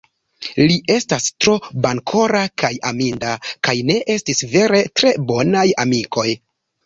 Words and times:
Li 0.69 0.75
estas 0.93 1.25
tro 1.43 1.51
bonkora 1.83 2.41
kaj 2.63 2.71
aminda; 2.91 3.35
kaj 3.69 3.75
ne 3.91 3.99
estis 4.15 4.41
vere 4.55 4.79
tre 5.01 5.13
bonaj 5.33 5.67
amikoj. 5.85 6.27